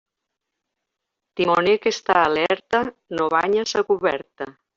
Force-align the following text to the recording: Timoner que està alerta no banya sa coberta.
Timoner 1.39 1.75
que 1.83 1.93
està 1.97 2.15
alerta 2.31 2.81
no 3.21 3.29
banya 3.37 3.69
sa 3.75 3.85
coberta. 3.93 4.51